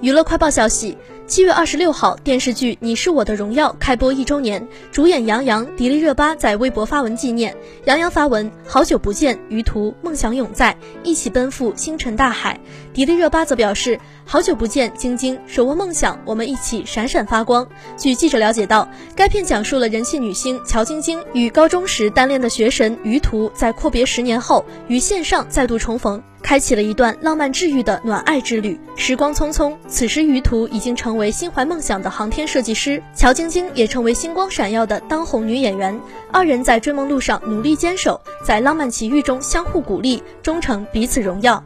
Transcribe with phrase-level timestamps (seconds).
[0.00, 7.56] 娱乐快报消息：七月二十六号，电视剧《你是我的荣耀》开播一周年，主演杨洋、迪丽热巴在微博发文纪念。
[7.86, 12.60] 杨洋发文：好久不见，于途，梦想永在，一起奔赴星辰大海。
[12.92, 17.66] 迪丽热巴则表示：好久不见，晶晶，手握梦想，我们一起闪闪发光。
[17.96, 26.22] 据记者了解到，该片讲述了人气女星乔晶晶与高中时单恋的学神于途在阔别十年后于线上再度重逢。
[26.44, 28.78] 开启了一段浪漫治愈的暖爱之旅。
[28.96, 35.98] 时光匆匆，此时于途已经成为心怀梦想的航天设计师，乔晶晶也成为星光闪耀的当红女演员。
[36.30, 41.64] 二人在追梦路上努力坚守，在浪漫奇遇中相互鼓励，终成彼此荣耀。